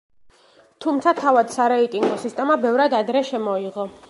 თუმცა, 0.85 1.13
თავად 1.19 1.53
სარეიტინგო 1.57 2.19
სისტემა 2.25 2.59
ბევრად 2.65 3.01
ადრე 3.03 3.27
შემოიღო. 3.33 3.93